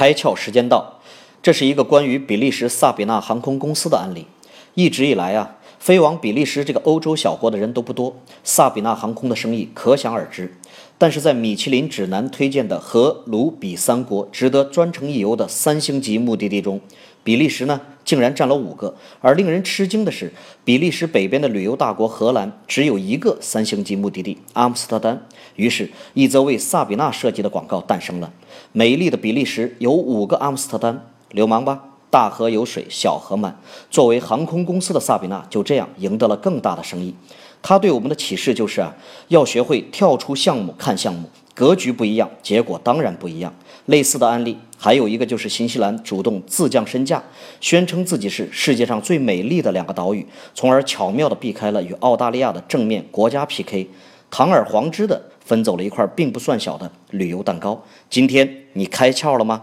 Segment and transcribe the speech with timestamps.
[0.00, 0.98] 开窍时间到，
[1.42, 4.26] 这是一个关于比利时萨比纳航空公司的案例。
[4.72, 10.56] 一直以来啊，飞往比利时这个欧洲小国的人都不多，萨比纳航空的生意可想而知。
[10.96, 16.80] 但是在米其林指南推荐的和卢比三国值得专程一游的三星级目的地中，
[17.22, 17.78] 比利时呢
[18.10, 18.92] 竟然占了五个。
[19.20, 20.32] 而令人吃惊的是，
[20.64, 25.28] 比利时北边的旅游大国荷兰只有一个三星级目的地阿姆斯特丹。
[25.54, 28.32] 于是，一则为萨比娜设计的广告诞生了：
[28.72, 31.84] 美丽的比利时有五个阿姆斯特丹，流氓吧？
[32.10, 33.60] 大河有水，小河满。
[33.88, 37.14] 作为航空公司的萨比娜就这样赢得了更大的生意。
[37.62, 38.94] 他对我们的启示就是啊，
[39.28, 43.54] 要学会跳出项目看项目，格局不一样，结果当然不一样。
[43.86, 47.22] 类似的案例还有一个就是新西兰主动自降身价，
[47.60, 50.24] 宣称自己是世界上最美丽的两个岛屿，
[50.54, 53.88] 从而巧妙地避开了与澳大利亚的正面国家 PK，
[54.30, 57.82] 堂而皇之地分走了一块并不算小的旅游蛋糕。
[58.08, 59.58] 今天你开窍了吗？